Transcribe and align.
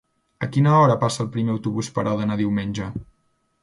A 0.47 0.47
quina 0.55 0.71
hora 0.77 0.95
passa 1.03 1.23
el 1.25 1.31
primer 1.37 1.55
autobús 1.59 1.93
per 1.99 2.09
Òdena 2.17 2.43
diumenge? 2.45 2.93